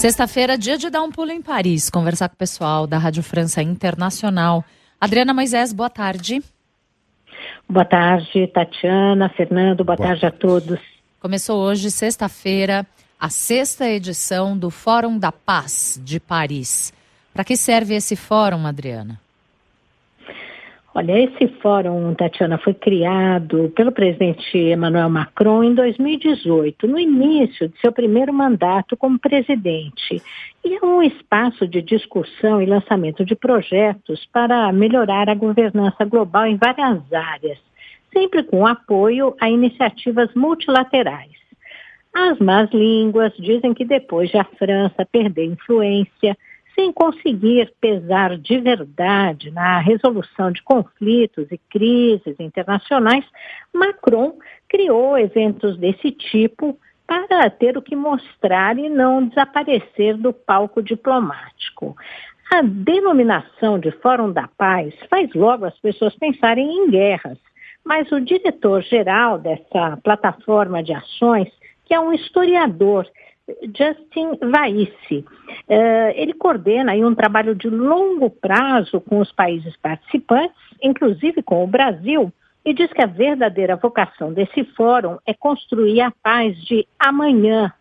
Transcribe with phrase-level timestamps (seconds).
[0.00, 3.62] Sexta-feira, dia de dar um pulo em Paris, conversar com o pessoal da Rádio França
[3.62, 4.64] Internacional.
[4.98, 6.42] Adriana Moisés, boa tarde.
[7.68, 10.80] Boa tarde, Tatiana, Fernando, boa, boa tarde a todos.
[11.20, 12.86] Começou hoje, sexta-feira,
[13.20, 16.94] a sexta edição do Fórum da Paz de Paris.
[17.34, 19.20] Para que serve esse fórum, Adriana?
[20.92, 27.80] Olha, esse fórum, Tatiana, foi criado pelo presidente Emmanuel Macron em 2018, no início de
[27.80, 30.20] seu primeiro mandato como presidente.
[30.64, 36.44] E é um espaço de discussão e lançamento de projetos para melhorar a governança global
[36.44, 37.58] em várias áreas,
[38.12, 41.38] sempre com apoio a iniciativas multilaterais.
[42.12, 46.36] As más línguas dizem que depois de a França perder influência,
[46.74, 53.24] sem conseguir pesar de verdade na resolução de conflitos e crises internacionais,
[53.72, 54.38] Macron
[54.68, 61.96] criou eventos desse tipo para ter o que mostrar e não desaparecer do palco diplomático.
[62.52, 67.38] A denominação de Fórum da Paz faz logo as pessoas pensarem em guerras,
[67.84, 71.48] mas o diretor-geral dessa plataforma de ações,
[71.84, 73.06] que é um historiador
[73.76, 75.24] Justin Vaisse.
[75.70, 81.62] Uh, ele coordena aí um trabalho de longo prazo com os países participantes, inclusive com
[81.62, 82.32] o Brasil,
[82.64, 87.72] e diz que a verdadeira vocação desse fórum é construir a paz de amanhã,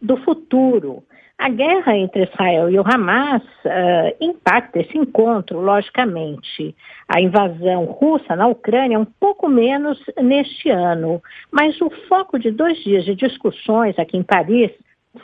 [0.00, 1.02] do futuro.
[1.38, 6.76] A guerra entre Israel e o Hamas uh, impacta esse encontro, logicamente.
[7.08, 12.50] A invasão russa na Ucrânia é um pouco menos neste ano, mas o foco de
[12.50, 14.70] dois dias de discussões aqui em Paris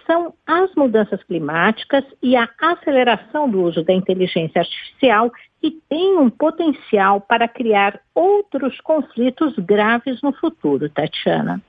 [0.07, 6.29] são as mudanças climáticas e a aceleração do uso da inteligência artificial que tem um
[6.29, 11.61] potencial para criar outros conflitos graves no futuro, Tatiana.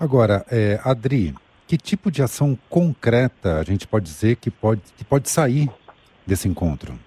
[0.00, 1.34] Agora, é, Adri,
[1.66, 5.68] que tipo de ação concreta a gente pode dizer que pode, que pode sair
[6.26, 6.98] desse encontro?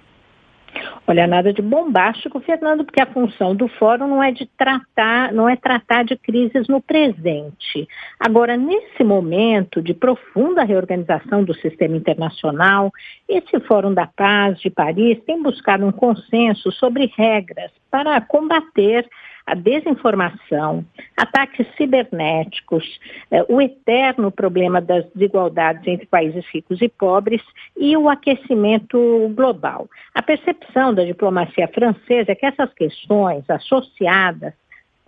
[1.07, 5.49] Olha, nada de bombástico, Fernando, porque a função do fórum não é de tratar, não
[5.49, 7.87] é tratar de crises no presente.
[8.19, 12.91] Agora, nesse momento de profunda reorganização do sistema internacional,
[13.27, 19.05] esse Fórum da Paz de Paris tem buscado um consenso sobre regras para combater
[19.45, 20.85] a desinformação,
[21.17, 22.99] ataques cibernéticos,
[23.31, 27.41] eh, o eterno problema das desigualdades entre países ricos e pobres
[27.77, 29.89] e o aquecimento global.
[30.13, 34.53] A percepção da diplomacia francesa é que essas questões associadas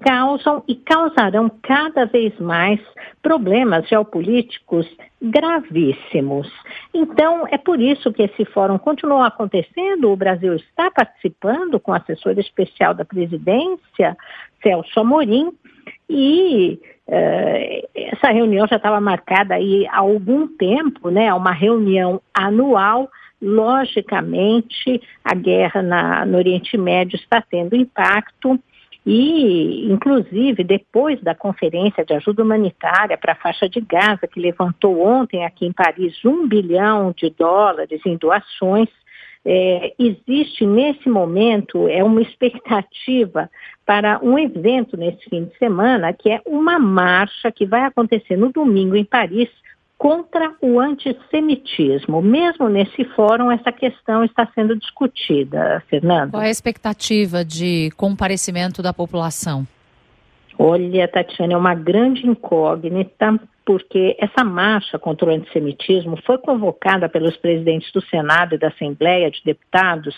[0.03, 2.79] causam e causarão cada vez mais
[3.21, 4.85] problemas geopolíticos
[5.21, 6.51] gravíssimos.
[6.93, 10.11] Então, é por isso que esse fórum continua acontecendo.
[10.11, 14.17] O Brasil está participando com o assessor especial da presidência,
[14.61, 15.51] Celso Amorim,
[16.09, 21.33] e uh, essa reunião já estava marcada aí há algum tempo, né?
[21.33, 23.09] Uma reunião anual.
[23.41, 28.57] Logicamente, a guerra na, no Oriente Médio está tendo impacto
[29.05, 35.05] e, inclusive, depois da conferência de ajuda humanitária para a faixa de Gaza, que levantou
[35.05, 38.87] ontem aqui em Paris um bilhão de dólares em doações,
[39.45, 43.49] é, existe nesse momento é uma expectativa
[43.85, 48.53] para um evento nesse fim de semana, que é uma marcha que vai acontecer no
[48.53, 49.49] domingo em Paris,
[50.03, 52.21] contra o antissemitismo.
[52.21, 56.31] Mesmo nesse fórum, essa questão está sendo discutida, Fernanda.
[56.31, 59.65] Qual é a expectativa de comparecimento da população?
[60.59, 67.37] Olha, Tatiana, é uma grande incógnita, porque essa marcha contra o antissemitismo foi convocada pelos
[67.37, 70.13] presidentes do Senado e da Assembleia de Deputados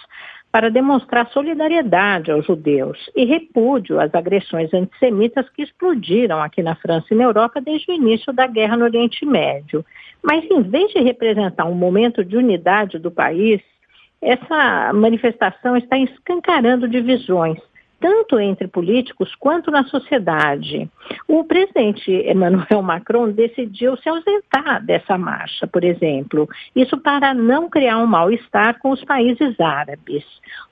[0.55, 7.07] para demonstrar solidariedade aos judeus e repúdio às agressões antissemitas que explodiram aqui na França
[7.11, 9.85] e na Europa desde o início da guerra no Oriente Médio.
[10.23, 13.59] Mas, em vez de representar um momento de unidade do país,
[14.21, 17.59] essa manifestação está escancarando divisões
[17.99, 20.89] tanto entre políticos quanto na sociedade.
[21.27, 27.97] O presidente Emmanuel Macron decidiu se ausentar dessa marcha, por exemplo, isso para não criar
[27.97, 30.23] um mal-estar com os países árabes.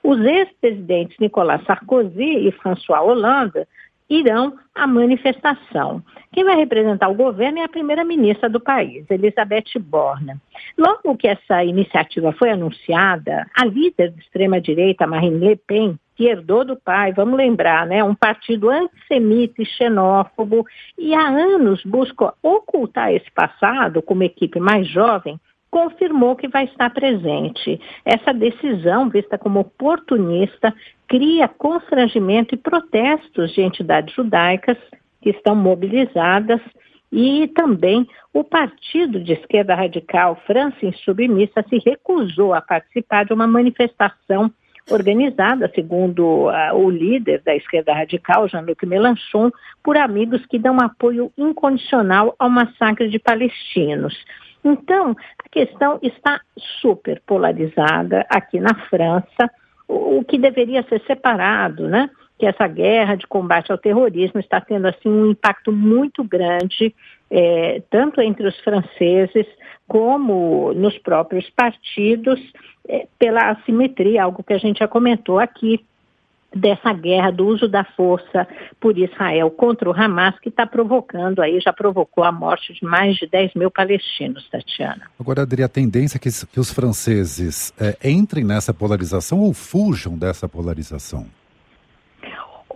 [0.02, 3.66] Os ex-presidentes Nicolas Sarkozy e François Hollande
[4.08, 6.02] irão à manifestação.
[6.32, 10.34] Quem vai representar o governo é a primeira-ministra do país, Elizabeth Borne.
[10.76, 16.64] Logo que essa iniciativa foi anunciada, a líder de extrema-direita, Marine Le Pen, que herdou
[16.64, 20.64] do pai, vamos lembrar, né, um partido antissemita e xenófobo,
[20.96, 25.40] e há anos busca ocultar esse passado como equipe mais jovem,
[25.74, 27.80] confirmou que vai estar presente.
[28.04, 30.72] Essa decisão, vista como oportunista,
[31.08, 34.78] cria constrangimento e protestos de entidades judaicas
[35.20, 36.60] que estão mobilizadas
[37.10, 43.48] e também o partido de esquerda radical França Insubmissa se recusou a participar de uma
[43.48, 44.52] manifestação
[44.88, 49.50] organizada, segundo uh, o líder da esquerda radical, Jean-Luc Mélenchon,
[49.82, 54.14] por amigos que dão apoio incondicional ao massacre de palestinos.
[54.64, 56.40] Então, a questão está
[56.80, 59.50] super polarizada aqui na França,
[59.86, 62.08] o, que deveria ser separado, né?
[62.38, 66.94] que essa guerra de combate ao terrorismo está tendo assim um impacto muito grande,
[67.30, 69.46] é, tanto entre os franceses
[69.86, 72.40] como nos próprios partidos,
[72.88, 75.84] é, pela assimetria, algo que a gente já comentou aqui,
[76.54, 78.46] dessa guerra do uso da força
[78.80, 83.16] por Israel contra o Hamas, que está provocando aí, já provocou a morte de mais
[83.16, 85.02] de 10 mil palestinos, Tatiana.
[85.18, 90.16] Agora, Adri, a tendência é que, que os franceses é, entrem nessa polarização ou fujam
[90.16, 91.26] dessa polarização?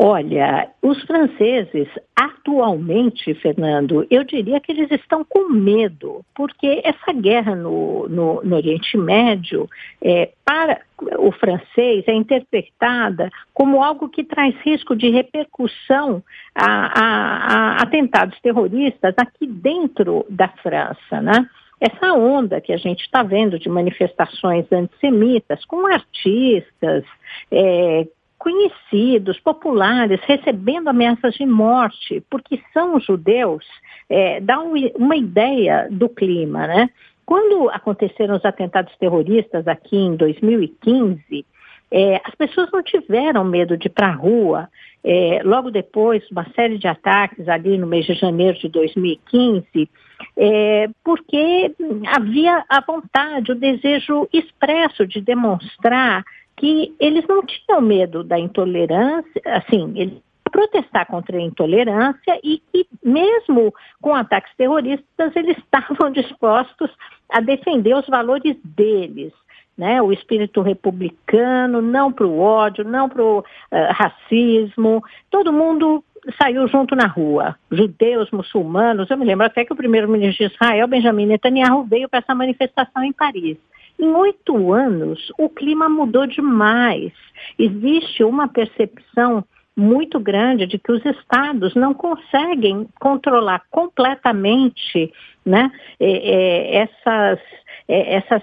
[0.00, 7.56] Olha, os franceses atualmente, Fernando, eu diria que eles estão com medo, porque essa guerra
[7.56, 9.68] no, no, no Oriente Médio,
[10.00, 10.82] é, para
[11.18, 16.22] o francês, é interpretada como algo que traz risco de repercussão
[16.54, 21.44] a, a, a atentados terroristas aqui dentro da França, né?
[21.80, 27.04] essa onda que a gente está vendo de manifestações antissemitas com artistas,
[27.50, 28.06] é,
[28.38, 33.66] conhecidos, populares, recebendo ameaças de morte, porque são judeus,
[34.08, 36.90] é, dá um, uma ideia do clima, né?
[37.26, 41.44] Quando aconteceram os atentados terroristas aqui em 2015,
[41.90, 44.68] é, as pessoas não tiveram medo de ir para a rua.
[45.04, 49.88] É, logo depois, uma série de ataques ali no mês de janeiro de 2015,
[50.36, 51.74] é, porque
[52.06, 56.24] havia a vontade, o desejo expresso de demonstrar
[56.58, 62.86] que eles não tinham medo da intolerância, assim, eles protestar contra a intolerância e que
[63.04, 66.90] mesmo com ataques terroristas eles estavam dispostos
[67.30, 69.32] a defender os valores deles,
[69.76, 70.00] né?
[70.02, 73.44] O espírito republicano, não para o ódio, não para o uh,
[73.92, 75.04] racismo.
[75.30, 76.02] Todo mundo
[76.40, 79.10] saiu junto na rua, judeus, muçulmanos.
[79.10, 83.04] Eu me lembro até que o primeiro-ministro de Israel, Benjamin Netanyahu, veio para essa manifestação
[83.04, 83.56] em Paris.
[83.98, 87.12] Em oito anos, o clima mudou demais.
[87.58, 89.44] Existe uma percepção
[89.76, 95.12] muito grande de que os estados não conseguem controlar completamente
[95.46, 97.38] né, é, é, essas,
[97.86, 98.42] é, essas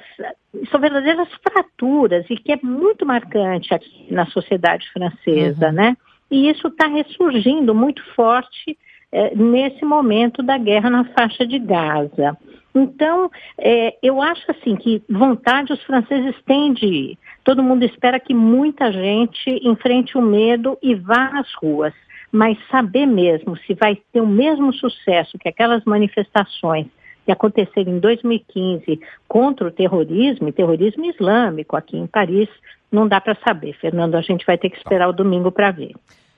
[0.72, 5.74] são verdadeiras fraturas e que é muito marcante aqui na sociedade francesa, uhum.
[5.74, 5.98] né?
[6.31, 8.78] E isso está ressurgindo muito forte
[9.12, 12.38] é, nesse momento da guerra na faixa de Gaza.
[12.75, 17.18] Então, é, eu acho assim que vontade os franceses têm de ir.
[17.42, 21.94] Todo mundo espera que muita gente enfrente o medo e vá às ruas.
[22.30, 26.88] Mas saber mesmo se vai ter o mesmo sucesso que aquelas manifestações
[27.24, 32.50] que aconteceram em 2015 contra o terrorismo, e terrorismo islâmico aqui em Paris,
[32.92, 33.74] não dá para saber.
[33.74, 35.94] Fernando, a gente vai ter que esperar o domingo para ver.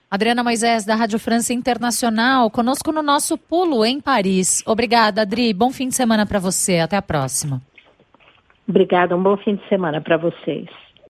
[0.09, 4.63] Adriana Moisés, da Rádio França Internacional, conosco no nosso pulo em Paris.
[4.65, 5.53] Obrigada, Adri.
[5.53, 6.79] Bom fim de semana para você.
[6.79, 7.61] Até a próxima.
[8.67, 10.69] Obrigada, um bom fim de semana para vocês.